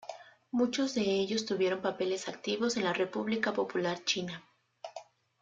[0.49, 4.43] Muchos de ellos tuvieron papeles activos en la República Popular China.